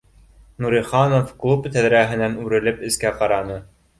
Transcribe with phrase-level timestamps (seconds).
[0.65, 3.59] Нуриханов клуб тәҙрәһенән үрелеп эскә ҡараны